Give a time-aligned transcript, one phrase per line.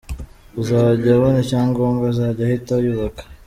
[0.61, 3.23] Uzajya abona icyangombwa azajya ahita yubaka.